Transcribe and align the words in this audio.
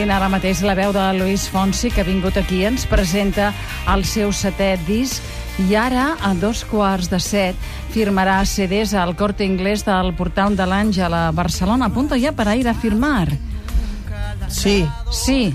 Sentint 0.00 0.16
ara 0.16 0.30
mateix 0.32 0.62
la 0.64 0.72
veu 0.72 0.94
de 0.96 1.02
Luis 1.18 1.42
Fonsi, 1.52 1.90
que 1.92 2.00
ha 2.00 2.06
vingut 2.08 2.38
aquí, 2.40 2.62
ens 2.64 2.86
presenta 2.88 3.50
el 3.92 4.00
seu 4.08 4.30
setè 4.32 4.70
disc 4.86 5.20
i 5.60 5.74
ara, 5.76 6.14
a 6.24 6.30
dos 6.40 6.62
quarts 6.64 7.10
de 7.12 7.18
set, 7.20 7.66
firmarà 7.92 8.38
CDs 8.48 8.94
al 8.96 9.12
Corte 9.12 9.44
Inglés 9.44 9.84
del 9.84 10.14
Portal 10.16 10.56
de 10.56 10.64
l'Àngel 10.64 11.12
a 11.12 11.26
Barcelona. 11.36 11.90
A 11.90 11.92
punto 11.92 12.16
ya 12.16 12.32
para 12.32 12.56
ir 12.56 12.64
a 12.64 12.72
firmar. 12.72 13.28
Sí, 14.48 14.88
Sí. 15.12 15.52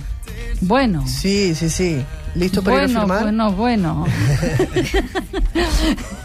Bueno. 0.62 1.02
sí, 1.08 1.56
sí, 1.56 1.68
sí. 1.68 2.06
¿Listo 2.36 2.62
para 2.62 2.84
ir 2.84 2.84
a 2.84 2.86
bueno, 2.86 3.02
firmar? 3.02 3.24
bueno, 3.24 3.52
bueno. 3.52 4.06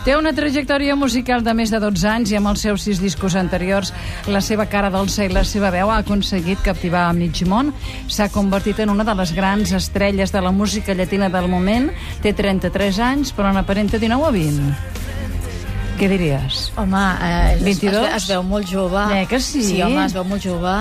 Té 0.00 0.14
una 0.16 0.30
trajectòria 0.32 0.94
musical 0.96 1.42
de 1.44 1.52
més 1.52 1.68
de 1.68 1.76
12 1.82 2.06
anys 2.08 2.30
i 2.32 2.36
amb 2.38 2.48
els 2.48 2.62
seus 2.64 2.86
sis 2.86 3.02
discos 3.02 3.34
anteriors 3.36 3.90
la 4.32 4.40
seva 4.40 4.64
cara 4.72 4.88
dolça 4.94 5.26
i 5.26 5.32
la 5.32 5.42
seva 5.44 5.68
veu 5.74 5.92
ha 5.92 5.98
aconseguit 6.00 6.62
captivar 6.64 7.02
a 7.08 7.12
mig 7.12 7.42
món. 7.44 7.74
S'ha 8.08 8.30
convertit 8.32 8.80
en 8.80 8.94
una 8.94 9.04
de 9.04 9.14
les 9.18 9.34
grans 9.36 9.74
estrelles 9.76 10.32
de 10.32 10.40
la 10.40 10.54
música 10.56 10.96
llatina 10.96 11.28
del 11.28 11.52
moment. 11.52 11.90
Té 12.24 12.32
33 12.32 13.02
anys, 13.10 13.36
però 13.36 13.52
n'aparenta 13.52 14.00
19 14.00 14.28
o 14.30 14.32
20. 14.40 14.99
Què 16.00 16.08
diries? 16.08 16.70
Home, 16.80 16.96
eh, 17.20 17.54
es, 17.58 17.62
22? 17.66 18.06
Es, 18.08 18.14
es 18.22 18.28
veu 18.30 18.42
molt 18.42 18.64
jove. 18.72 19.02
Eh, 19.18 19.26
que 19.28 19.36
sí? 19.40 19.60
Sí, 19.62 19.82
home, 19.84 20.00
es 20.06 20.14
veu 20.16 20.24
molt 20.24 20.40
jove. 20.40 20.76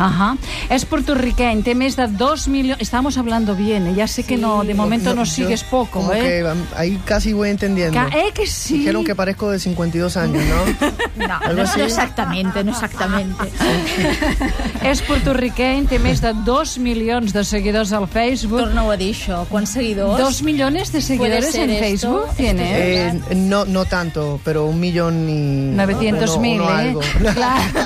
Ajá. 0.00 0.28
Es 0.72 0.84
puertorriqueño, 0.88 1.60
té 1.66 1.74
més 1.76 1.96
de 1.98 2.06
2 2.06 2.46
millones... 2.48 2.80
Estamos 2.80 3.18
hablando 3.18 3.54
bien, 3.56 3.88
eh? 3.90 3.94
ya 3.98 4.06
sé 4.08 4.22
que 4.24 4.38
no, 4.38 4.62
de 4.64 4.72
momento 4.74 5.12
no, 5.14 5.24
yo- 5.24 5.30
sigues 5.30 5.62
poco, 5.64 6.00
como 6.00 6.12
¿eh? 6.14 6.20
que 6.22 6.44
um, 6.44 6.62
ahí 6.76 6.98
casi 7.04 7.34
voy 7.34 7.50
entendiendo. 7.50 7.98
Ca- 7.98 8.08
eh, 8.16 8.30
que 8.32 8.46
sí. 8.46 8.78
Dijeron 8.78 9.04
que 9.04 9.14
parezco 9.14 9.50
de 9.50 9.58
52 9.58 10.16
años, 10.16 10.42
¿no? 10.44 10.88
No, 11.28 11.34
Algo 11.42 11.62
no, 11.64 11.68
así? 11.68 11.80
no 11.80 11.84
exactamente, 11.84 12.64
no 12.64 12.70
exactamente. 12.70 13.44
És 14.90 15.02
portorriqueny, 15.04 15.84
té 15.90 15.98
més 16.00 16.22
de 16.24 16.30
2 16.46 16.78
milions 16.80 17.34
de 17.36 17.42
seguidors 17.44 17.92
al 17.92 18.06
Facebook. 18.08 18.62
Torna-ho 18.62 18.94
a 18.94 18.96
dir, 18.96 19.10
això. 19.12 19.42
Quants 19.50 19.74
seguidors? 19.76 20.16
¿Dos 20.22 20.40
millones 20.46 20.92
de 20.94 21.02
seguidores 21.04 21.54
en 21.56 21.68
esto? 21.70 21.84
Facebook 21.84 22.36
tiene? 22.38 22.70
Eh, 22.72 23.12
no, 23.36 23.66
no 23.66 23.84
tanto, 23.84 24.40
pero 24.44 24.59
un 24.66 24.80
millón 24.80 25.28
y... 25.28 25.70
900 25.76 26.30
uno- 26.30 26.40
mil, 26.40 26.60
uno 26.60 26.70
¿eh? 26.70 26.72
algo. 26.74 27.00
Claro. 27.34 27.80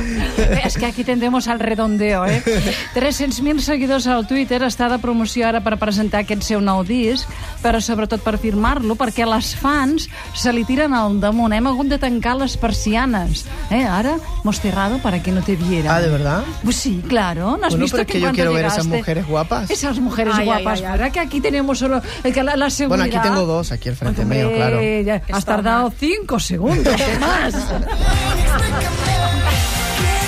es 0.64 0.76
que 0.76 0.86
aquí 0.86 1.04
tendemos 1.04 1.48
al 1.48 1.60
redondeo, 1.60 2.26
eh? 2.26 2.42
300.000 2.94 3.60
seguidors 3.60 4.06
al 4.06 4.26
Twitter 4.26 4.62
està 4.66 4.88
de 4.90 4.98
promoció 4.98 5.46
ara 5.48 5.60
per 5.64 5.76
presentar 5.80 6.22
aquest 6.24 6.42
seu 6.46 6.60
nou 6.64 6.82
disc, 6.86 7.28
però 7.62 7.80
sobretot 7.84 8.22
per 8.24 8.36
firmar-lo, 8.40 8.96
perquè 8.98 9.26
les 9.28 9.52
fans 9.56 10.08
se 10.34 10.52
li 10.52 10.64
tiren 10.64 10.94
al 10.96 11.18
damunt. 11.20 11.52
Hem 11.56 11.66
hagut 11.70 11.88
de 11.90 11.98
tancar 12.00 12.36
les 12.40 12.56
persianes. 12.60 13.44
Eh? 13.70 13.84
Ara, 13.84 14.16
hemos 14.42 14.60
cerrado 14.60 14.98
para 15.02 15.22
que 15.22 15.32
no 15.32 15.42
te 15.42 15.56
vieran. 15.56 15.94
Ah, 15.94 16.00
¿de 16.00 16.08
verdad? 16.08 16.42
Pues 16.64 16.76
sí, 16.76 17.02
claro. 17.08 17.56
¿No 17.56 17.66
has 17.66 17.72
Bueno, 17.72 17.84
visto 17.84 17.96
pero 17.96 18.08
es 18.08 18.12
que 18.12 18.20
yo 18.20 18.32
quiero 18.32 18.52
ver 18.52 18.64
esas 18.66 18.86
llegaste- 18.86 18.96
mujeres 18.98 19.26
guapas. 19.26 19.70
Esas 19.70 19.98
mujeres 20.00 20.34
Ay, 20.36 20.44
guapas, 20.46 20.78
ay, 20.80 20.84
ay. 20.84 20.90
fuera 20.90 21.10
que 21.10 21.20
aquí 21.20 21.40
tenemos 21.40 21.78
solo 21.78 22.00
eh, 22.24 22.32
que 22.32 22.42
la, 22.42 22.56
la 22.56 22.70
seguridad. 22.70 23.04
Bueno, 23.06 23.18
aquí 23.18 23.28
tengo 23.28 23.46
dos, 23.46 23.72
aquí 23.72 23.88
al 23.88 23.96
frente 23.96 24.22
Hombre, 24.22 24.44
mío, 24.44 24.52
claro. 24.56 24.80
ya 25.04 25.22
has 25.32 25.44
tardado 25.44 25.90
cinco 25.96 26.09
segundos 26.44 26.94
más. 27.20 27.54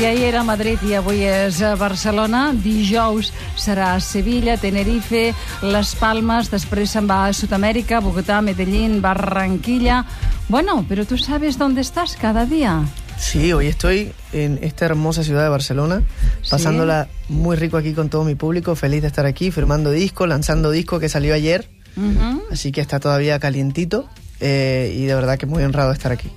Si 0.00 0.06
ahir 0.06 0.24
era 0.32 0.40
a 0.40 0.44
Madrid 0.48 0.80
i 0.88 0.94
avui 0.96 1.18
és 1.28 1.58
a 1.60 1.74
Barcelona, 1.76 2.54
dijous 2.56 3.34
serà 3.60 3.90
a 3.92 4.00
Sevilla, 4.00 4.54
Tenerife, 4.56 5.34
Les 5.60 5.90
Palmes, 6.00 6.48
després 6.48 6.94
se'n 6.94 7.04
va 7.04 7.26
a 7.26 7.34
Sud-amèrica, 7.36 8.00
Bogotà, 8.00 8.38
Medellín, 8.40 9.02
Barranquilla... 9.04 10.06
Bueno, 10.48 10.86
pero 10.88 11.04
tú 11.04 11.18
sabes 11.18 11.58
dónde 11.58 11.82
estás 11.82 12.16
cada 12.16 12.46
día. 12.46 12.80
Sí, 13.18 13.52
hoy 13.52 13.66
estoy 13.66 14.14
en 14.32 14.58
esta 14.62 14.86
hermosa 14.86 15.22
ciudad 15.22 15.42
de 15.42 15.50
Barcelona, 15.50 16.00
Sí. 16.40 16.52
pasándola 16.52 17.08
muy 17.28 17.56
rico 17.56 17.76
aquí 17.76 17.92
con 17.92 18.08
todo 18.08 18.24
mi 18.24 18.36
público, 18.36 18.74
feliz 18.76 19.02
de 19.02 19.08
estar 19.08 19.26
aquí, 19.26 19.50
firmando 19.50 19.90
disco, 19.90 20.26
lanzando 20.26 20.70
disco 20.70 20.98
que 20.98 21.10
salió 21.10 21.34
ayer, 21.34 21.68
Uh 21.98 22.40
así 22.50 22.72
que 22.72 22.80
está 22.80 23.00
todavía 23.00 23.38
calientito 23.38 24.08
eh, 24.40 24.96
y 24.96 25.04
de 25.04 25.14
verdad 25.14 25.36
que 25.36 25.44
muy 25.44 25.62
honrado 25.62 25.90
de 25.90 25.94
estar 25.96 26.10
aquí. 26.10 26.30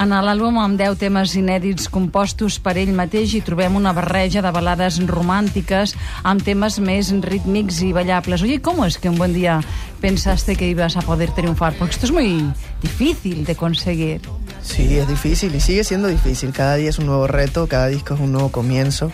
En 0.00 0.14
l'àlbum 0.24 0.56
amb 0.56 0.78
10 0.80 0.94
temes 0.96 1.34
inèdits 1.36 1.90
compostos 1.92 2.54
per 2.64 2.72
ell 2.80 2.92
mateix 2.96 3.34
hi 3.36 3.42
trobem 3.44 3.74
una 3.76 3.90
barreja 3.92 4.40
de 4.40 4.48
balades 4.56 4.96
romàntiques 5.10 5.92
amb 6.24 6.40
temes 6.40 6.78
més 6.80 7.10
rítmics 7.26 7.82
i 7.84 7.90
ballables. 7.92 8.40
Oye, 8.40 8.62
¿cómo 8.62 8.86
es 8.86 8.96
que 8.96 9.10
un 9.10 9.18
buen 9.18 9.34
día 9.34 9.60
pensaste 10.00 10.56
que 10.56 10.70
ibas 10.70 10.96
a 10.96 11.02
poder 11.02 11.32
triunfar? 11.32 11.74
Porque 11.76 11.92
esto 11.92 12.06
es 12.06 12.12
muy 12.12 12.50
difícil 12.80 13.44
de 13.44 13.54
conseguir. 13.56 14.22
Sí, 14.62 14.96
es 14.96 15.06
difícil 15.06 15.54
y 15.54 15.60
sigue 15.60 15.84
siendo 15.84 16.08
difícil. 16.08 16.50
Cada 16.52 16.76
día 16.76 16.88
es 16.88 16.98
un 16.98 17.04
nuevo 17.04 17.26
reto, 17.26 17.66
cada 17.66 17.88
disco 17.88 18.14
es 18.14 18.20
un 18.20 18.32
nuevo 18.32 18.50
comienzo. 18.50 19.12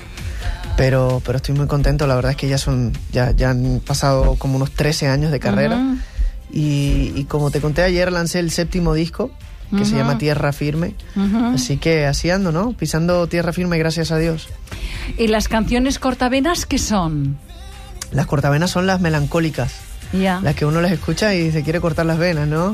Pero, 0.76 1.20
pero 1.26 1.38
estoy 1.38 1.56
muy 1.56 1.66
contento, 1.66 2.06
la 2.06 2.14
verdad 2.14 2.30
es 2.30 2.36
que 2.36 2.46
ya 2.46 2.58
son, 2.58 2.92
ya, 3.10 3.32
ya 3.32 3.50
han 3.50 3.80
pasado 3.84 4.36
como 4.36 4.54
unos 4.54 4.70
13 4.70 5.08
años 5.08 5.32
de 5.32 5.40
carrera. 5.40 5.78
Ujú. 5.78 5.98
y, 6.52 7.12
y 7.16 7.24
como 7.24 7.50
te 7.50 7.60
conté 7.60 7.82
ayer, 7.82 8.12
lancé 8.12 8.38
el 8.38 8.52
séptimo 8.52 8.94
disco, 8.94 9.32
que 9.76 9.84
se 9.84 9.96
llama 9.96 10.18
Tierra 10.18 10.52
Firme. 10.52 10.94
Así 11.54 11.76
que 11.78 12.06
así 12.06 12.30
ando, 12.30 12.52
¿no? 12.52 12.72
Pisando 12.72 13.26
tierra 13.26 13.52
firme, 13.52 13.78
gracias 13.78 14.10
a 14.10 14.18
Dios. 14.18 14.48
¿Y 15.18 15.28
las 15.28 15.48
canciones 15.48 15.98
cortavenas 15.98 16.66
qué 16.66 16.78
son? 16.78 17.38
Las 18.12 18.26
cortavenas 18.26 18.70
son 18.70 18.86
las 18.86 19.00
melancólicas, 19.00 19.74
Ja. 20.12 20.40
las 20.42 20.54
que 20.54 20.64
uno 20.64 20.80
les 20.80 20.92
escucha 20.92 21.34
y 21.34 21.50
se 21.52 21.62
quiere 21.62 21.80
cortar 21.80 22.06
las 22.06 22.18
venas, 22.18 22.46
¿no? 22.48 22.72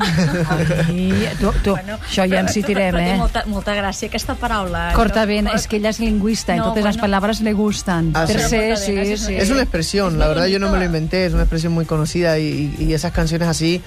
I 0.89 1.13
tu, 1.39 1.51
tu, 1.63 1.71
bueno, 1.71 1.97
això 2.09 2.27
ja 2.29 2.39
ens 2.41 2.55
hi 2.57 2.63
tirem, 2.63 2.93
però 2.93 2.99
té 3.03 3.11
eh? 3.13 3.17
molta, 3.17 3.43
molta 3.47 3.73
gràcia 3.75 4.07
aquesta 4.07 4.35
paraula. 4.35 4.91
Cortavena, 4.93 5.51
Això- 5.51 5.55
es 5.55 5.67
que 5.67 5.77
ella 5.77 5.89
es 5.89 5.99
lingüista, 5.99 6.53
No, 6.55 6.63
entonces 6.63 6.83
las 6.83 6.95
bueno. 6.95 7.01
palabras 7.03 7.41
le 7.41 7.53
gustan. 7.53 8.11
Ah, 8.13 8.27
sí. 8.27 8.33
Per 8.33 8.41
se, 8.41 8.49
Cortavenas, 8.49 8.79
sí, 8.85 8.97
eso 8.97 9.25
sí. 9.27 9.35
Es 9.35 9.49
una 9.49 9.61
expresión, 9.63 10.13
Es 10.13 10.19
la 10.19 10.27
verdad 10.27 10.45
yo 10.45 10.59
no 10.59 10.69
me 10.71 10.77
lo 10.77 10.85
inventé, 10.85 11.25
es 11.25 11.33
una 11.33 11.43
expresión 11.43 11.73
muy 11.73 11.85
conocida 11.85 12.37
y, 12.39 12.73
y- 12.79 12.83
y 12.85 12.93
esas 12.93 13.11
canciones 13.11 13.47
así 13.47 13.81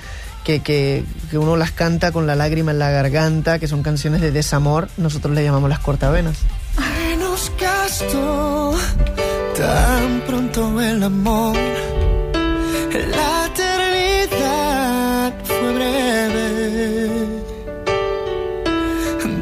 que, 0.45 0.61
que, 0.61 1.05
que 1.31 1.39
uno 1.39 1.57
las 1.57 1.73
canta 1.73 2.13
con 2.13 2.27
la 2.27 2.35
lágrima 2.37 2.71
en 2.71 2.79
la 2.79 2.91
garganta, 2.91 3.59
que 3.59 3.67
son 3.69 3.83
canciones 3.83 4.21
de 4.21 4.31
desamor, 4.31 4.89
nosotros 4.97 5.35
le 5.35 5.43
llamamos 5.43 5.69
las 5.71 5.81
cortavenas. 5.81 6.37
Menos 7.09 7.51
gasto 7.61 8.75
tan 9.57 10.21
pronto 10.27 10.81
el 10.81 11.03
amor. 11.03 11.57
La 13.11 13.47
eternidad 13.47 15.35
fue 15.45 15.73
breve. 15.75 17.09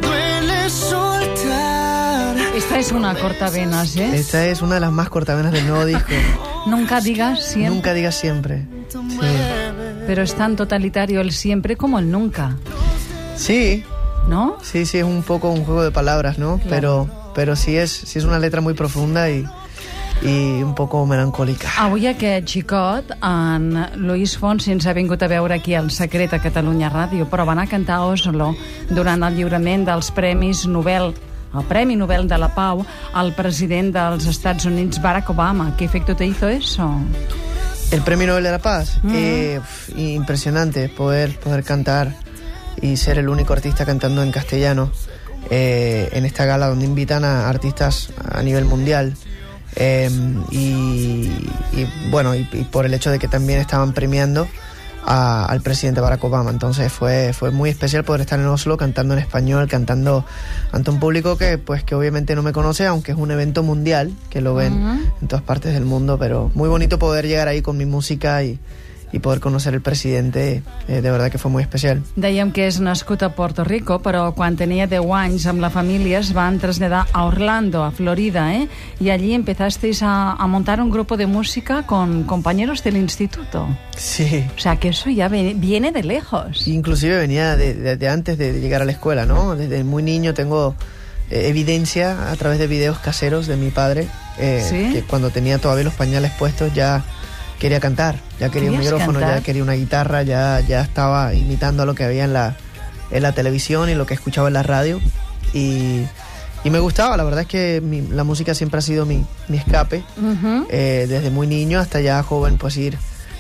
Duele 0.00 0.70
soltar. 0.70 2.36
Esta 2.56 2.78
es 2.78 2.92
una 2.92 3.14
cortavenas, 3.14 3.96
¿eh? 3.96 4.10
Esta 4.16 4.46
es 4.46 4.62
una 4.62 4.74
de 4.76 4.80
las 4.80 4.92
más 4.92 5.08
cortavenas 5.08 5.52
del 5.52 5.66
nuevo 5.66 5.84
disco. 5.84 6.12
Nunca 6.66 7.00
digas 7.00 7.42
siempre, 7.44 7.74
Nunca 7.74 7.94
digas 7.94 8.14
siempre. 8.16 8.66
pero 10.06 10.22
es 10.22 10.34
tan 10.34 10.56
totalitario 10.56 11.20
el 11.20 11.32
siempre 11.32 11.76
como 11.76 11.98
el 11.98 12.10
nunca, 12.10 12.56
Sí, 13.36 13.84
¿no? 14.28 14.56
sí, 14.62 14.86
sí, 14.86 14.98
es 14.98 15.04
un 15.04 15.22
poco 15.22 15.50
un 15.50 15.64
juego 15.64 15.82
de 15.82 15.90
palabras, 15.90 16.38
¿no? 16.38 16.60
Pero, 16.68 17.08
pero 17.34 17.54
sí 17.56 17.76
es, 17.76 17.90
sí 17.90 18.18
es 18.18 18.24
una 18.24 18.38
letra 18.38 18.60
muy 18.60 18.74
profunda 18.74 19.28
y, 19.30 19.44
y 20.24 20.62
un 20.62 20.74
poco 20.74 21.04
melancólica. 21.06 21.68
Avui 21.84 22.08
aquest 22.08 22.48
xicot, 22.48 23.12
en 23.20 23.68
Luis 24.00 24.38
Fons, 24.40 24.66
ens 24.72 24.86
ha 24.88 24.96
vingut 24.96 25.22
a 25.22 25.28
veure 25.28 25.54
aquí 25.60 25.76
al 25.76 25.90
Secret 25.92 26.32
a 26.32 26.40
Catalunya 26.40 26.90
Ràdio, 26.90 27.28
però 27.28 27.44
va 27.44 27.52
anar 27.52 27.68
a 27.68 27.72
cantar 27.76 28.00
a 28.00 28.08
Oslo 28.08 28.54
durant 28.88 29.22
el 29.22 29.36
lliurament 29.36 29.84
dels 29.86 30.10
Premis 30.16 30.64
Nobel 30.66 31.12
el 31.54 31.64
Premi 31.64 31.94
Nobel 31.94 32.26
de 32.26 32.38
la 32.38 32.48
Pau 32.54 32.84
al 33.14 33.32
president 33.34 33.92
dels 33.94 34.26
Estats 34.26 34.66
Units, 34.66 35.00
Barack 35.00 35.30
Obama. 35.30 35.76
¿Qué 35.76 35.84
efecto 35.84 36.16
te 36.16 36.26
hizo 36.26 36.48
eso? 36.48 36.90
El 37.90 38.02
Premio 38.02 38.26
Nobel 38.26 38.44
de 38.44 38.50
la 38.50 38.58
Paz, 38.58 38.98
eh, 39.12 39.60
pf, 39.60 39.96
impresionante 39.96 40.88
poder, 40.88 41.38
poder 41.38 41.62
cantar 41.62 42.12
y 42.80 42.96
ser 42.96 43.18
el 43.18 43.28
único 43.28 43.52
artista 43.52 43.84
cantando 43.84 44.22
en 44.22 44.32
castellano 44.32 44.90
eh, 45.50 46.08
en 46.12 46.24
esta 46.24 46.44
gala 46.44 46.68
donde 46.68 46.86
invitan 46.86 47.22
a 47.24 47.48
artistas 47.48 48.10
a 48.32 48.42
nivel 48.42 48.64
mundial. 48.64 49.14
Eh, 49.76 50.10
y, 50.50 50.56
y, 51.72 51.86
bueno, 52.10 52.34
y, 52.34 52.48
y 52.52 52.64
por 52.64 52.86
el 52.86 52.94
hecho 52.94 53.10
de 53.10 53.18
que 53.18 53.28
también 53.28 53.58
estaban 53.60 53.92
premiando 53.92 54.46
a- 55.06 55.44
al 55.46 55.60
presidente 55.60 56.00
Barack 56.00 56.22
Obama. 56.24 56.50
Entonces 56.50 56.92
fue, 56.92 57.32
fue 57.32 57.50
muy 57.50 57.68
especial 57.70 58.04
poder 58.04 58.22
estar 58.22 58.38
en 58.40 58.46
Oslo 58.46 58.76
cantando 58.76 59.14
en 59.14 59.20
español, 59.20 59.68
cantando 59.68 60.24
ante 60.72 60.90
un 60.90 60.98
público 61.00 61.36
que 61.36 61.58
pues 61.58 61.82
que 61.84 61.94
obviamente 61.94 62.34
no 62.34 62.42
me 62.42 62.52
conoce, 62.52 62.86
aunque 62.86 63.12
es 63.12 63.18
un 63.18 63.30
evento 63.30 63.62
mundial, 63.62 64.12
que 64.30 64.40
lo 64.40 64.54
ven 64.54 64.72
en 65.20 65.28
todas 65.28 65.44
partes 65.44 65.74
del 65.74 65.84
mundo, 65.84 66.18
pero 66.18 66.50
muy 66.54 66.68
bonito 66.68 66.98
poder 66.98 67.26
llegar 67.26 67.48
ahí 67.48 67.60
con 67.60 67.76
mi 67.76 67.84
música 67.84 68.42
y, 68.42 68.58
y 69.14 69.20
poder 69.20 69.38
conocer 69.38 69.74
el 69.74 69.80
presidente, 69.80 70.62
eh, 70.88 71.00
de 71.00 71.10
verdad 71.12 71.30
que 71.30 71.38
fue 71.38 71.48
muy 71.48 71.62
especial. 71.62 72.02
Dèiem 72.18 72.50
que 72.50 72.66
és 72.66 72.80
nascut 72.82 73.22
a 73.22 73.28
Puerto 73.30 73.62
Rico, 73.62 74.00
però 74.02 74.32
quan 74.34 74.56
tenia 74.58 74.88
10 74.90 75.06
anys 75.14 75.46
amb 75.46 75.62
la 75.62 75.70
família 75.70 76.18
es 76.18 76.32
van 76.34 76.58
traslladar 76.58 77.06
a 77.12 77.22
Orlando, 77.24 77.84
a 77.84 77.92
Florida, 77.92 78.52
¿eh? 78.54 78.66
Y 78.98 79.10
allí 79.10 79.32
empezasteis 79.32 80.02
a, 80.02 80.32
a 80.32 80.46
montar 80.48 80.80
un 80.82 80.90
grupo 80.90 81.16
de 81.16 81.26
música 81.26 81.86
con 81.86 82.24
compañeros 82.24 82.82
del 82.82 82.96
instituto. 82.96 83.68
Sí. 83.96 84.44
O 84.56 84.58
sea, 84.58 84.76
que 84.76 84.88
eso 84.88 85.10
ya 85.10 85.28
viene 85.28 85.92
de 85.92 86.02
lejos. 86.02 86.66
Inclusive 86.66 87.16
venía 87.16 87.56
de, 87.56 87.74
de- 87.74 87.96
de 87.96 88.08
antes 88.08 88.36
de 88.36 88.60
llegar 88.60 88.82
a 88.82 88.84
la 88.84 88.92
escuela, 88.92 89.26
¿no? 89.26 89.54
Desde 89.54 89.84
muy 89.84 90.02
niño 90.02 90.34
tengo 90.34 90.74
eh, 91.30 91.46
evidencia 91.48 92.32
a 92.32 92.34
través 92.36 92.58
de 92.58 92.66
videos 92.66 92.98
caseros 92.98 93.46
de 93.46 93.56
mi 93.56 93.70
padre, 93.70 94.08
eh, 94.38 94.66
¿Sí? 94.68 94.92
que 94.92 95.02
cuando 95.02 95.30
tenía 95.30 95.58
todavía 95.58 95.84
los 95.84 95.94
pañales 95.94 96.32
puestos 96.32 96.74
ya 96.74 97.04
quería 97.58 97.80
cantar, 97.80 98.18
ya 98.40 98.48
quería 98.50 98.70
un 98.70 98.76
¿Querías 98.76 98.92
micrófono, 98.92 99.20
cantar? 99.20 99.38
ya 99.38 99.44
quería 99.44 99.62
una 99.62 99.72
guitarra, 99.74 100.22
ya, 100.22 100.60
ya 100.60 100.80
estaba 100.82 101.34
imitando 101.34 101.82
a 101.82 101.86
lo 101.86 101.94
que 101.94 102.04
había 102.04 102.24
en 102.24 102.32
la, 102.32 102.56
en 103.10 103.22
la 103.22 103.32
televisión 103.32 103.88
y 103.88 103.94
lo 103.94 104.06
que 104.06 104.14
escuchaba 104.14 104.48
en 104.48 104.54
la 104.54 104.62
radio. 104.62 105.00
Y, 105.52 106.02
y 106.64 106.70
me 106.70 106.78
gustaba, 106.78 107.16
la 107.16 107.24
verdad 107.24 107.42
es 107.42 107.46
que 107.46 107.80
mi- 107.80 108.02
la 108.02 108.24
música 108.24 108.54
siempre 108.54 108.78
ha 108.78 108.82
sido 108.82 109.06
mi, 109.06 109.24
mi 109.48 109.56
escape. 109.58 110.02
Eh, 110.70 111.06
desde 111.08 111.30
muy 111.30 111.46
niño 111.46 111.78
hasta 111.78 112.00
ya 112.00 112.22
joven, 112.22 112.58
pues 112.58 112.76
ir 112.76 112.98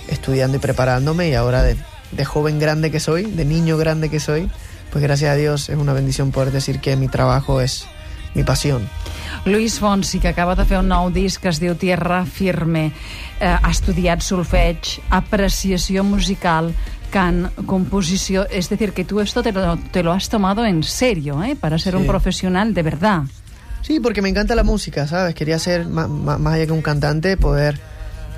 estudiando 0.08 0.56
y 0.56 0.60
preparándome 0.60 1.28
y 1.30 1.34
ahora 1.34 1.62
de, 1.62 1.76
de 2.12 2.24
joven 2.24 2.58
grande 2.58 2.90
que 2.90 3.00
soy, 3.00 3.24
de 3.24 3.44
niño 3.44 3.76
grande 3.78 4.10
que 4.10 4.20
soy, 4.20 4.50
pues 4.92 5.02
gracias 5.02 5.30
a 5.30 5.34
Dios 5.34 5.68
es 5.70 5.76
una 5.76 5.92
bendición 5.92 6.30
poder 6.30 6.52
decir 6.52 6.80
que 6.80 6.94
mi 6.96 7.08
trabajo 7.08 7.60
es 7.60 7.86
mi 8.34 8.42
pasión. 8.44 8.88
Luis 9.44 9.78
Fonsi, 9.78 10.18
que 10.20 10.28
acaba 10.28 10.54
de 10.54 10.64
fer 10.64 10.78
un 10.78 10.88
nou 10.88 11.10
disc 11.12 11.40
que 11.42 11.48
es 11.52 11.60
diu 11.60 11.74
Tierra 11.76 12.24
Firme, 12.24 12.92
eh, 13.40 13.46
ha 13.46 13.70
estudiat 13.70 14.22
solfeig, 14.22 14.78
apreciació 15.10 16.04
musical, 16.04 16.72
cant, 17.10 17.48
composició... 17.66 18.46
Es 18.50 18.68
decir, 18.70 18.92
que 18.92 19.04
tú 19.04 19.20
esto 19.20 19.42
te 19.42 19.52
lo, 19.52 19.76
te 19.92 20.02
lo 20.02 20.12
has 20.12 20.28
tomado 20.28 20.64
en 20.64 20.82
serio, 20.82 21.42
¿eh? 21.44 21.54
Para 21.56 21.78
ser 21.78 21.94
un 21.96 22.02
Sí. 22.02 22.08
profesional 22.08 22.74
de 22.74 22.82
verdad. 22.82 23.22
Sí, 23.82 24.00
porque 24.00 24.22
me 24.22 24.30
encanta 24.30 24.54
la 24.54 24.64
música, 24.64 25.06
¿sabes? 25.06 25.34
Quería 25.34 25.58
ser 25.58 25.86
ma- 25.86 26.08
más, 26.08 26.54
allá 26.54 26.66
que 26.66 26.72
un 26.72 26.80
cantante, 26.82 27.36
poder, 27.36 27.78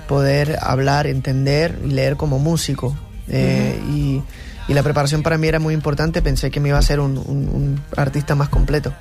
poder 0.08 0.58
hablar, 0.60 1.06
entender 1.06 1.78
y 1.84 1.88
leer 1.92 2.16
como 2.16 2.38
músico. 2.38 2.96
Eh, 3.28 3.78
y, 3.92 4.22
y 4.68 4.74
la 4.74 4.82
preparación 4.82 5.22
para 5.22 5.38
mí 5.38 5.46
era 5.46 5.58
muy 5.60 5.72
importante, 5.72 6.20
pensé 6.20 6.50
que 6.50 6.58
me 6.60 6.68
iba 6.70 6.78
a 6.78 6.82
ser 6.82 6.98
un, 7.00 7.16
un- 7.16 7.48
un 7.48 7.80
artista 7.96 8.34
más 8.34 8.48
completo. 8.48 8.92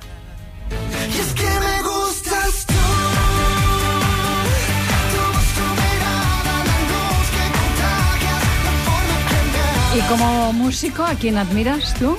Y 9.96 10.00
como 10.08 10.52
músico, 10.52 11.04
¿a 11.04 11.14
quién 11.14 11.38
admiras 11.38 11.94
tú? 11.94 12.16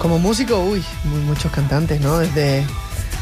Como 0.00 0.18
músico, 0.18 0.58
uy, 0.60 0.82
muy- 1.04 1.20
muchos 1.22 1.52
cantantes, 1.52 2.00
¿no? 2.00 2.18
Desde, 2.18 2.64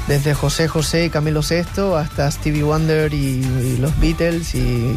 desde 0.06 0.34
José 0.34 0.68
José 0.68 1.06
y 1.06 1.10
Camilo 1.10 1.40
VI 1.42 1.94
hasta 1.98 2.30
Stevie 2.30 2.62
Wonder 2.62 3.12
y, 3.12 3.16
y 3.44 3.76
los 3.80 3.98
Beatles 3.98 4.54
y 4.54 4.96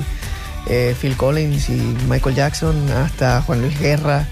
eh, 0.67 0.95
Phil 0.99 1.17
Collins 1.17 1.69
y 1.69 1.81
Michael 2.07 2.35
Jackson 2.35 2.75
hasta 2.91 3.41
Juan 3.41 3.61
Luis 3.61 3.77
Guerra. 3.79 4.27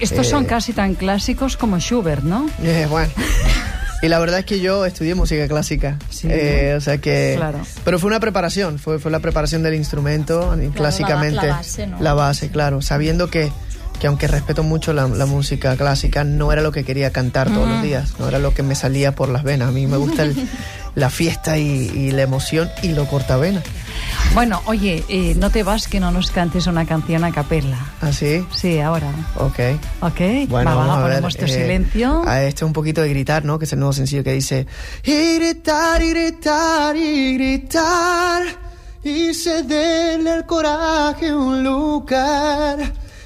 Estos 0.00 0.26
Eh, 0.26 0.30
son 0.30 0.44
casi 0.44 0.72
tan 0.74 0.94
clásicos 0.94 1.56
como 1.56 1.78
Schubert, 1.80 2.22
¿no? 2.22 2.48
Eh, 2.62 2.86
bueno. 2.90 3.10
Y 4.02 4.08
la 4.08 4.18
verdad 4.18 4.40
es 4.40 4.44
que 4.44 4.60
yo 4.60 4.84
estudié 4.84 5.14
música 5.14 5.46
clásica. 5.46 5.96
Sí, 6.10 6.26
Eh, 6.30 6.74
o 6.76 6.80
sea 6.80 6.98
que. 6.98 7.34
Claro. 7.36 7.60
Pero 7.84 7.98
fue 8.00 8.08
una 8.08 8.18
preparación, 8.20 8.78
fue, 8.80 8.98
fue 8.98 9.10
la 9.12 9.20
preparación 9.20 9.62
del 9.62 9.74
instrumento, 9.74 10.54
clásicamente. 10.74 11.46
la 11.46 11.56
base, 11.56 11.86
¿no? 11.86 12.00
La 12.00 12.12
base, 12.14 12.50
claro. 12.50 12.82
Sabiendo 12.82 13.30
que, 13.30 13.52
que 14.00 14.08
aunque 14.08 14.26
respeto 14.26 14.64
mucho 14.64 14.92
la, 14.92 15.06
la 15.06 15.26
música 15.26 15.76
clásica, 15.76 16.24
no 16.24 16.52
era 16.52 16.62
lo 16.62 16.72
que 16.72 16.82
quería 16.84 17.12
cantar 17.12 17.48
todos 17.52 17.68
los 17.68 17.80
días, 17.82 18.14
no 18.18 18.26
era 18.28 18.40
lo 18.40 18.52
que 18.52 18.64
me 18.64 18.74
salía 18.74 19.14
por 19.14 19.28
las 19.28 19.44
venas. 19.44 19.68
A 19.68 19.72
mí 19.72 19.86
me 19.86 19.96
gusta 19.98 20.24
el- 20.24 20.48
la 20.96 21.08
fiesta 21.08 21.56
y, 21.58 21.88
y 21.94 22.10
la 22.10 22.22
emoción 22.22 22.68
y 22.82 22.88
lo 22.88 23.06
cortavena. 23.06 23.62
Bueno, 24.34 24.62
oye, 24.64 25.04
eh, 25.08 25.34
no 25.36 25.50
te 25.50 25.62
vas 25.62 25.88
que 25.88 26.00
no 26.00 26.10
nos 26.10 26.30
cantes 26.30 26.66
una 26.66 26.86
canción 26.86 27.22
a 27.24 27.32
capella. 27.32 27.78
¿Así? 28.00 28.44
Sí, 28.50 28.80
ahora. 28.80 29.10
Ok. 29.36 29.58
¿Ok? 30.00 30.48
Bueno, 30.48 30.70
Va, 30.70 30.76
va, 30.76 30.86
vamos 30.86 30.96
a 30.98 31.02
ponemos 31.02 31.36
tu 31.36 31.44
eh, 31.44 31.48
silencio. 31.48 32.22
A 32.26 32.42
este 32.42 32.64
un 32.64 32.72
poquito 32.72 33.02
de 33.02 33.10
gritar, 33.10 33.44
¿no? 33.44 33.58
Que 33.58 33.66
es 33.66 33.72
el 33.72 33.78
nuevo 33.78 33.92
sencillo 33.92 34.24
que 34.24 34.32
dice 34.32 34.66
y 35.04 35.34
gritar 35.38 36.02
y 36.02 36.10
gritar 36.10 36.96
y 36.96 37.34
gritar 37.34 38.42
y 39.04 39.34
cederle 39.34 40.30
al 40.30 40.46
coraje 40.46 41.34
un 41.34 41.62
lugar 41.62 42.78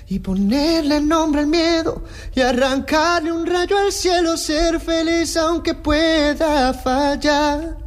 y 0.08 0.18
ponerle 0.18 1.00
nombre 1.00 1.42
al 1.42 1.46
miedo 1.46 2.02
y 2.34 2.40
arrancarle 2.40 3.32
un 3.32 3.46
rayo 3.46 3.78
al 3.78 3.92
cielo, 3.92 4.36
ser 4.36 4.80
feliz 4.80 5.36
aunque 5.36 5.74
pueda 5.74 6.72
fallar. 6.74 7.85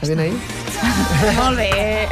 ¿Está 0.00 0.14
bien 0.14 0.20
ahí? 0.20 0.42
Molt 1.36 1.56
bé. 1.58 2.08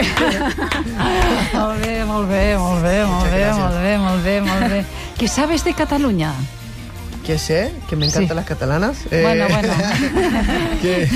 Molt 1.54 1.84
bé, 1.84 2.04
molt 2.04 2.28
bé, 2.28 2.58
molt 2.58 2.82
bé, 2.82 3.06
molt 3.06 3.30
bé, 3.30 3.52
molt 3.52 3.80
bé, 3.80 3.98
molt 3.98 4.24
bé, 4.24 4.40
molt 4.40 4.70
bé. 4.72 4.84
¿Qué 5.16 5.28
sabes 5.28 5.62
de 5.62 5.72
Cataluña? 5.72 6.32
Que 7.26 7.38
sé, 7.38 7.72
que 7.88 7.96
me 7.96 8.06
encantan 8.06 8.28
Sí. 8.28 8.34
las 8.36 8.44
catalanas. 8.44 8.98
Eh, 9.10 9.22
Bueno, 9.24 9.46
bueno. 9.48 9.72
que- 10.80 11.08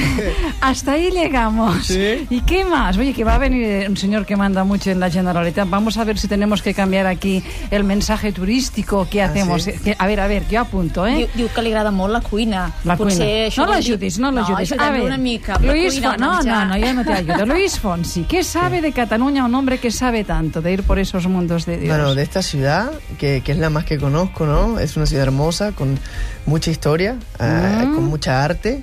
Hasta 0.61 0.93
ahí 0.93 1.11
llegamos. 1.13 1.87
Sí. 1.87 2.27
¿Y 2.29 2.41
qué 2.41 2.65
más? 2.65 2.97
Oye, 2.99 3.13
que 3.13 3.23
va 3.23 3.37
a 3.37 3.39
venir 3.39 3.89
un 3.89 3.97
señor 3.97 4.27
que 4.27 4.35
manda 4.35 4.65
mucho 4.65 4.91
en 4.91 4.99
la 4.99 5.09
Generalitat. 5.09 5.69
Vamos 5.71 5.97
a 5.99 6.05
ver 6.05 6.19
si 6.19 6.27
tenemos 6.27 6.63
que 6.63 6.75
cambiar 6.75 7.07
aquí 7.07 7.45
el 7.71 7.85
mensaje 7.85 8.33
turístico. 8.33 9.07
¿Qué 9.09 9.23
Ah, 9.23 9.27
hacemos? 9.27 9.63
sí? 9.63 9.73
Que- 9.85 9.95
a 9.97 10.07
ver, 10.09 10.19
a 10.19 10.27
ver, 10.27 10.49
yo 10.49 10.61
apunto, 10.63 11.07
¿eh? 11.07 11.15
Diu, 11.15 11.29
diu 11.37 11.49
que 11.55 11.63
li 11.63 11.69
agrada 11.71 11.93
molt 11.93 12.13
la 12.13 12.21
cuina. 12.23 12.73
La 12.85 12.97
Potser 12.97 13.19
cuina. 13.19 13.47
això 13.47 13.65
No 13.67 13.73
l'ajudis, 13.73 14.19
no 14.19 14.33
l'ajudis. 14.33 14.75
No, 14.77 14.83
a 14.83 14.91
ver, 14.91 15.03
una 15.03 15.17
mica. 15.17 15.59
Luis 15.63 15.95
cuina, 15.95 16.11
Fon- 16.15 16.19
no, 16.21 16.43
no, 16.43 16.65
no, 16.67 16.77
yo 16.77 16.93
no 16.93 17.05
te 17.05 17.13
ayudo. 17.13 17.47
Luis 17.47 17.79
Fonsi, 17.79 18.25
¿qué 18.25 18.43
sabe 18.43 18.81
de 18.81 18.91
Cataluña 18.91 19.45
un 19.45 19.55
hombre 19.55 19.79
que 19.79 19.93
sabe 19.93 20.25
tanto 20.25 20.61
de 20.61 20.73
ir 20.73 20.83
por 20.83 20.99
esos 20.99 21.29
mundos 21.29 21.67
de 21.67 21.77
Dios? 21.79 21.95
Bueno, 21.97 22.17
de 22.17 22.23
esta 22.25 22.43
ciudad, 22.43 22.91
que, 23.17 23.43
que 23.45 23.53
es 23.53 23.59
la 23.59 23.71
más 23.71 23.85
que 23.85 23.97
conozco, 23.99 24.45
¿no? 24.45 24.81
Es 24.81 24.97
una 24.97 25.07
ciudad 25.07 25.23
hermosa, 25.27 25.71
con 25.73 26.00
mucha 26.47 26.71
historia, 26.71 27.17
ah, 27.39 27.85
Mm. 27.87 27.95
con 27.95 28.05
mucha 28.05 28.45
arte, 28.45 28.83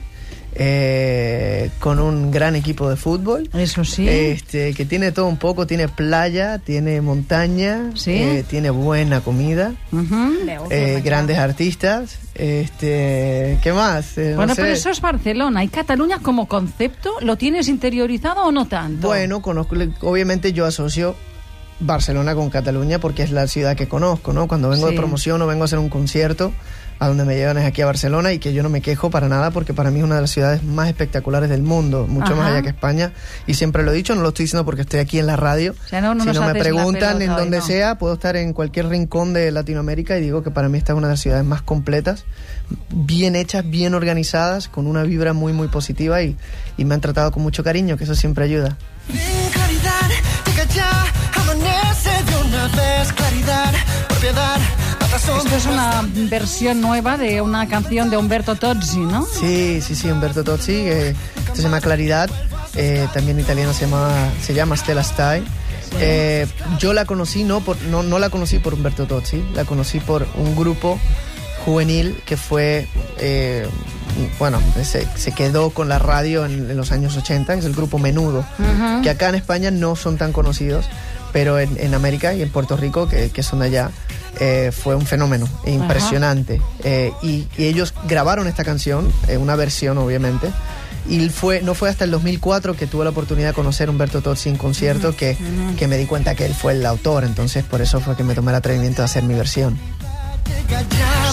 eh, 0.60 1.70
con 1.80 2.00
un 2.00 2.32
gran 2.32 2.56
equipo 2.56 2.90
de 2.90 2.96
fútbol. 2.96 3.48
Eso 3.54 3.84
sí. 3.86 4.08
Este, 4.10 4.74
que 4.74 4.86
tiene 4.86 5.12
todo 5.12 5.28
un 5.28 5.38
poco, 5.38 5.68
tiene 5.68 5.88
playa, 5.88 6.58
tiene 6.58 7.00
montaña, 7.02 7.92
Sí. 7.96 8.12
eh, 8.14 8.44
tiene 8.48 8.72
buena 8.72 9.22
comida, 9.22 9.74
eh, 10.72 11.02
grandes 11.06 11.38
artistas, 11.38 12.18
este, 12.34 13.60
¿qué 13.62 13.72
más? 13.74 14.18
Eh, 14.18 14.32
no 14.32 14.38
Bueno, 14.38 14.56
sé. 14.56 14.62
pero 14.62 14.74
eso 14.74 14.90
es 14.90 15.00
Barcelona. 15.02 15.64
¿Y 15.64 15.68
Cataluña 15.68 16.20
como 16.20 16.48
concepto 16.48 17.12
lo 17.22 17.38
tienes 17.38 17.68
interiorizado 17.68 18.44
o 18.46 18.52
no 18.52 18.68
tanto? 18.68 19.08
Bueno, 19.08 19.42
conozco, 19.42 19.76
obviamente 20.02 20.54
yo 20.54 20.66
asocio 20.66 21.16
Barcelona 21.80 22.34
con 22.36 22.50
Cataluña 22.50 23.00
porque 23.00 23.24
es 23.24 23.32
la 23.32 23.48
ciudad 23.48 23.76
que 23.76 23.88
conozco, 23.88 24.34
¿no? 24.34 24.48
Cuando 24.48 24.70
vengo 24.70 24.88
Sí. 24.88 24.94
de 24.94 24.98
promoción 25.00 25.42
o 25.42 25.48
vengo 25.48 25.64
a 25.64 25.66
hacer 25.66 25.80
un 25.80 25.90
concierto, 25.90 26.52
a 27.00 27.08
donde 27.08 27.26
me 27.26 27.36
llevan 27.36 27.60
es 27.60 27.66
aquí 27.66 27.84
a 27.84 27.86
Barcelona 27.86 28.34
y 28.34 28.40
que 28.40 28.54
yo 28.54 28.64
no 28.64 28.70
me 28.70 28.82
quejo 28.82 29.12
para 29.12 29.28
nada 29.30 29.52
porque 29.52 29.72
para 29.76 29.92
mí 29.92 30.00
es 30.00 30.04
una 30.04 30.16
de 30.16 30.22
las 30.22 30.32
ciudades 30.32 30.64
más 30.64 30.88
espectaculares 30.88 31.48
del 31.48 31.62
mundo, 31.62 32.08
mucho 32.08 32.36
más 32.36 32.50
allá 32.50 32.64
que 32.64 32.70
España. 32.70 33.14
Y 33.46 33.54
siempre 33.54 33.84
lo 33.84 33.92
he 33.92 33.94
dicho, 33.94 34.16
no 34.16 34.24
lo 34.24 34.30
estoy 34.30 34.46
diciendo 34.46 34.66
porque 34.66 34.82
estoy 34.82 35.00
aquí 35.02 35.20
en 35.20 35.28
la 35.28 35.36
radio. 35.36 35.76
O 35.86 35.88
sea, 35.88 36.02
no, 36.02 36.16
no 36.16 36.24
si 36.24 36.32
no 36.32 36.42
me 36.42 36.56
preguntan 36.56 37.22
en 37.22 37.30
donde 37.36 37.60
no. 37.60 37.64
sea, 37.64 38.00
puedo 38.00 38.16
estar 38.16 38.36
en 38.36 38.54
cualquier 38.54 38.88
rincón 38.88 39.34
de 39.34 39.52
Latinoamérica 39.52 40.18
y 40.18 40.22
digo 40.22 40.42
que 40.42 40.50
para 40.50 40.70
mí 40.70 40.80
esta 40.80 40.94
es 40.94 40.98
una 40.98 41.06
de 41.10 41.14
las 41.14 41.20
ciudades 41.20 41.46
más 41.46 41.62
completas, 41.62 42.26
bien 42.90 43.36
hechas, 43.36 43.70
bien 43.70 43.94
organizadas, 43.94 44.68
con 44.68 44.88
una 44.88 45.04
vibra 45.04 45.34
muy, 45.34 45.54
muy 45.54 45.68
positiva 45.68 46.24
y, 46.24 46.36
y 46.78 46.86
me 46.86 46.96
han 46.96 47.02
tratado 47.02 47.32
con 47.32 47.44
mucho 47.44 47.64
cariño, 47.64 47.96
que 47.98 48.06
eso 48.06 48.16
siempre 48.16 48.44
ayuda. 48.46 48.76
Ven, 49.10 49.20
claridad, 49.52 50.10
Esto 55.38 55.56
es 55.56 55.66
una 55.66 56.08
versión 56.30 56.82
nueva 56.82 57.18
de 57.18 57.42
una 57.42 57.68
canción 57.68 58.10
de 58.10 58.18
Humberto 58.18 58.56
Tozzi, 58.56 59.00
¿no? 59.00 59.26
Sí, 59.26 59.82
sí, 59.82 59.96
sí, 59.96 60.10
Humberto 60.10 60.44
Tozzi, 60.44 60.88
esto 60.88 61.56
se 61.56 61.62
llama 61.62 61.82
Claridad, 61.82 62.30
eh, 62.76 63.08
también 63.14 63.38
en 63.38 63.44
italiano 63.44 63.74
se 63.74 63.86
llama, 63.86 64.10
se 64.42 64.54
llama 64.54 64.76
Stella 64.78 65.04
Stai. 65.04 65.44
Eh, 66.00 66.46
yo 66.80 66.94
la 66.94 67.06
conocí, 67.06 67.44
no, 67.44 67.62
por, 67.62 67.82
no, 67.84 68.04
no 68.04 68.20
la 68.20 68.30
conocí 68.30 68.60
por 68.60 68.74
Humberto 68.74 69.06
Tozzi, 69.06 69.44
la 69.54 69.66
conocí 69.66 70.00
por 70.00 70.28
un 70.36 70.56
grupo 70.56 71.00
juvenil 71.66 72.22
que 72.26 72.38
fue, 72.38 72.88
eh, 73.18 73.68
bueno, 74.40 74.60
se, 74.84 75.08
se 75.16 75.32
quedó 75.34 75.72
con 75.72 75.90
la 75.90 76.00
radio 76.00 76.46
en, 76.46 76.70
en 76.70 76.78
los 76.78 76.92
años 76.92 77.18
80, 77.18 77.54
que 77.54 77.60
es 77.60 77.66
el 77.66 77.74
grupo 77.74 78.00
Menudo, 78.00 78.46
que 79.04 79.10
acá 79.10 79.30
en 79.30 79.36
España 79.36 79.72
no 79.72 79.96
son 79.96 80.18
tan 80.18 80.32
conocidos, 80.32 80.86
pero 81.34 81.60
en, 81.60 81.78
en 81.80 81.94
América 81.94 82.34
y 82.34 82.42
en 82.42 82.50
Puerto 82.50 82.78
Rico, 82.78 83.08
que, 83.08 83.30
que 83.30 83.44
son 83.44 83.60
de 83.60 83.66
allá, 83.68 83.92
eh, 84.40 84.72
fue 84.72 84.96
un 84.96 85.06
fenómeno 85.06 85.48
impresionante. 85.66 86.62
Eh, 86.84 87.12
y, 87.22 87.48
y 87.58 87.66
ellos 87.66 87.94
grabaron 88.08 88.48
esta 88.48 88.64
canción, 88.64 89.12
eh, 89.28 89.38
una 89.38 89.56
versión 89.56 89.98
obviamente, 89.98 90.52
Y 91.10 91.30
fue, 91.30 91.62
no 91.62 91.74
fue 91.74 91.90
hasta 91.90 92.04
el 92.04 92.12
2004 92.12 92.76
que 92.76 92.86
tuve 92.86 93.06
la 93.06 93.12
oportunidad 93.12 93.48
de 93.50 93.54
conocer 93.54 93.88
a 93.88 93.92
Humberto 93.92 94.22
Tozzi 94.22 94.50
en 94.50 94.58
concierto 94.58 95.16
que, 95.16 95.38
que 95.78 95.88
me 95.88 95.98
di 95.98 96.06
cuenta 96.06 96.36
que 96.36 96.46
él 96.46 96.54
fue 96.54 96.74
el 96.74 96.86
autor. 96.86 97.24
Entonces, 97.24 97.64
por 97.64 97.82
eso 97.82 98.02
fue 98.02 98.16
que 98.18 98.24
me 98.26 98.36
tomé 98.36 98.52
el 98.52 98.58
atrevimiento 98.58 99.02
de 99.02 99.06
hacer 99.06 99.24
mi 99.24 99.34
versión. 99.34 99.78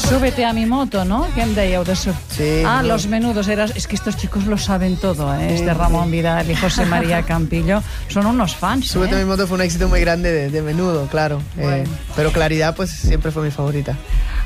Súbete 0.08 0.44
a 0.44 0.52
mi 0.52 0.66
moto, 0.66 1.04
¿no? 1.04 1.26
¿Qué 1.34 1.44
dèieu 1.46 1.82
de. 1.84 1.94
Sí, 1.96 2.62
Ah, 2.66 2.82
no. 2.82 2.88
los 2.88 3.06
menudos. 3.06 3.48
Era... 3.48 3.64
Es 3.64 3.86
que 3.86 3.96
estos 3.96 4.16
chicos 4.16 4.44
lo 4.46 4.58
saben 4.58 4.96
todo, 4.96 5.32
¿eh? 5.34 5.54
Este 5.54 5.72
Ramón 5.72 6.10
Vidal 6.10 6.50
y 6.50 6.54
José 6.56 6.84
María 6.84 7.22
Campillo 7.26 7.82
son 8.08 8.26
unos 8.26 8.54
fans, 8.54 8.88
Súbete 8.88 9.14
a 9.14 9.18
mi 9.18 9.22
¿eh? 9.22 9.26
moto 9.26 9.46
fue 9.46 9.56
un 9.56 9.62
éxito 9.62 9.88
muy 9.88 10.00
grande 10.00 10.30
de, 10.30 10.50
de 10.50 10.62
menudo, 10.62 11.06
claro. 11.06 11.40
Eh, 11.58 11.84
pero 12.16 12.32
Claridad, 12.32 12.74
pues 12.76 12.90
siempre 12.90 13.30
fue 13.30 13.42
mi 13.44 13.50
favorita. 13.50 13.96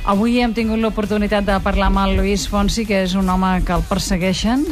Avui 0.09 0.39
hem 0.41 0.55
tingut 0.57 0.81
l'oportunitat 0.81 1.45
de 1.45 1.55
parlar 1.61 1.91
amb 1.91 2.01
el 2.01 2.15
Lluís 2.17 2.47
Fonsi, 2.49 2.87
que 2.89 3.03
és 3.05 3.13
un 3.13 3.27
home 3.29 3.51
que 3.69 3.75
el 3.77 3.83
persegueixen. 3.85 4.63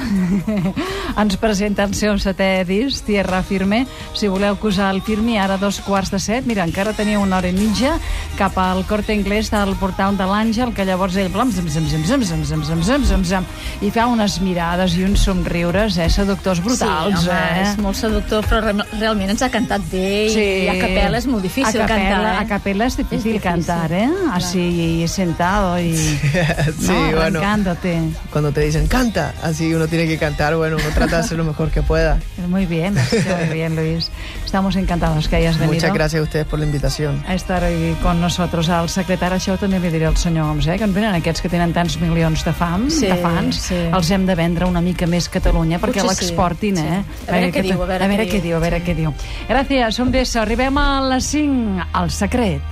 Ens 1.21 1.37
presenta 1.37 1.85
el 1.85 1.93
seu 1.93 2.16
setè 2.16 2.62
disc, 2.64 3.05
Tierra 3.05 3.43
Firme. 3.45 3.83
Si 4.16 4.31
voleu 4.33 4.57
posar 4.57 4.88
el 4.95 5.02
Firme, 5.05 5.35
ara 5.37 5.59
dos 5.61 5.83
quarts 5.85 6.09
de 6.14 6.21
set, 6.25 6.49
mira, 6.49 6.64
encara 6.64 6.95
tenia 6.97 7.21
una 7.21 7.37
hora 7.37 7.50
i 7.52 7.57
mitja, 7.57 7.99
cap 8.38 8.57
al 8.57 8.81
Corte 8.88 9.12
Inglés 9.12 9.50
del 9.52 9.75
portal 9.76 10.16
de 10.16 10.25
l'Àngel, 10.25 10.73
que 10.73 10.87
llavors 10.88 11.19
ell 11.21 11.28
blam, 11.35 11.52
zam, 11.52 11.69
zam, 11.69 11.85
zam, 11.85 12.07
zam, 12.09 12.25
zam, 12.25 12.47
zam, 12.49 12.64
zam, 12.64 12.87
zam, 12.88 13.05
zam, 13.05 13.28
zam, 13.28 13.50
i 13.85 13.93
fa 13.93 14.09
unes 14.09 14.38
mirades 14.40 14.97
i 14.97 15.05
uns 15.05 15.26
somriures, 15.28 16.00
eh, 16.00 16.09
seductors 16.16 16.64
brutals, 16.64 17.26
sí, 17.26 17.28
home, 17.28 17.37
eh? 17.37 17.66
és 17.66 17.76
molt 17.85 18.00
seductor, 18.00 18.49
però 18.49 18.62
re 18.64 18.75
realment 18.97 19.37
ens 19.37 19.45
ha 19.45 19.52
cantat 19.52 19.85
bé 19.93 20.09
i 20.33 20.73
a 20.73 20.81
capella 20.81 21.21
és 21.21 21.28
molt 21.28 21.45
difícil 21.45 21.85
a 21.85 21.85
capella, 21.85 22.09
cantar. 22.09 22.33
Eh? 22.33 22.40
A 22.40 22.49
capella 22.57 22.88
es 22.88 22.97
difícil, 22.97 23.37
difícil, 23.37 23.45
cantar, 23.45 23.93
¿eh? 23.93 24.09
Así 24.33 25.05
sentado 25.26 25.78
y 25.80 25.95
sí, 25.97 26.87
¿no? 26.88 26.95
bueno. 27.16 27.38
arrancándote. 27.40 28.00
Cuando 28.30 28.52
te 28.52 28.61
dicen 28.61 28.87
canta, 28.87 29.35
así 29.42 29.73
uno 29.75 29.88
tiene 29.88 30.06
que 30.06 30.18
cantar, 30.18 30.56
bueno, 30.56 30.76
uno 30.76 30.88
trata 30.95 31.16
de 31.16 31.23
hacer 31.23 31.37
lo 31.38 31.45
mejor 31.45 31.71
que 31.71 31.83
pueda. 31.83 32.18
Muy 32.49 32.64
bien, 32.66 32.95
muy 32.95 33.52
bien, 33.54 33.75
Luis. 33.75 34.11
Estamos 34.45 34.76
encantados 34.76 35.26
que 35.28 35.37
hayas 35.37 35.59
venido. 35.59 35.75
Muchas 35.75 35.92
gracias 35.92 36.21
a 36.21 36.23
ustedes 36.23 36.47
por 36.47 36.59
la 36.61 36.64
invitación. 36.64 37.23
a 37.26 37.35
estar 37.35 37.62
hoy 37.64 37.97
con 38.02 38.21
nosotros. 38.21 38.68
Al 38.68 38.88
secretari, 38.88 39.35
això 39.40 39.56
també 39.59 39.80
li 39.83 39.90
diré 39.90 40.06
al 40.06 40.16
senyor 40.16 40.47
Homs, 40.47 40.68
eh? 40.68 40.76
que 40.78 40.85
en 40.87 40.95
venen 40.95 41.14
aquests 41.18 41.42
que 41.42 41.49
tenen 41.50 41.73
tants 41.75 41.99
milions 42.00 42.45
de 42.45 42.52
fans, 42.52 42.95
Sí, 43.00 43.06
de 43.06 43.16
fans, 43.16 43.56
sí. 43.68 43.75
els 43.92 44.11
hem 44.14 44.26
de 44.26 44.35
vendre 44.38 44.64
una 44.71 44.80
mica 44.80 45.06
més 45.11 45.28
Catalunya 45.28 45.80
perquè 45.83 46.00
sí, 46.04 46.06
l'exportin, 46.06 46.76
sí. 46.78 46.87
eh? 46.87 47.02
A 47.26 47.33
veure 47.33 47.49
què 47.50 47.52
que- 47.59 47.62
diu, 47.66 47.83
a 47.83 47.87
veure 47.90 48.04
a 48.04 48.09
veure 48.09 48.25
què 48.28 48.37
què 48.37 48.40
diu, 48.40 48.42
diu, 48.52 48.56
a 48.56 48.61
veure 48.62 48.78
sí. 48.78 48.87
què 48.87 48.95
diu. 48.95 49.12
Gràcies, 49.49 49.99
un 50.04 50.12
beso. 50.14 50.40
Arribem 50.40 50.78
a 50.78 50.88
les 51.11 51.25
5, 51.35 51.88
al 51.92 52.11
secret. 52.14 52.62